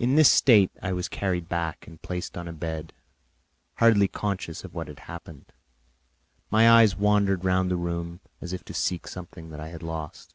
[0.00, 2.92] In this state I was carried back and placed on a bed,
[3.76, 5.52] hardly conscious of what had happened;
[6.50, 10.34] my eyes wandered round the room as if to seek something that I had lost.